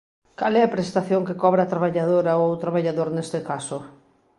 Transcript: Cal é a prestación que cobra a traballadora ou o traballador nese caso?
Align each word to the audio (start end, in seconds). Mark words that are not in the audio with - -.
Cal 0.39 0.53
é 0.59 0.63
a 0.65 0.73
prestación 0.75 1.25
que 1.27 1.39
cobra 1.43 1.61
a 1.63 1.71
traballadora 1.73 2.31
ou 2.41 2.47
o 2.51 2.61
traballador 2.63 3.07
nese 3.11 3.39
caso? 3.49 3.77